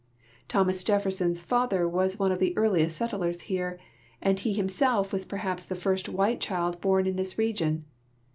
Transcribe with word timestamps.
Thomas 0.47 0.83
Jefferson's 0.83 1.41
father 1.41 1.87
was 1.87 2.17
one 2.17 2.31
of 2.31 2.39
the 2.39 2.55
earlie.st 2.57 2.89
settlers 2.91 3.41
here, 3.41 3.79
and 4.19 4.39
he 4.39 4.51
himself 4.51 5.13
was 5.13 5.25
perhaps 5.25 5.67
the 5.67 5.75
first 5.75 6.09
white 6.09 6.41
child 6.41 6.79
horn 6.81 7.05
in 7.05 7.17
this 7.17 7.37
region. 7.37 7.85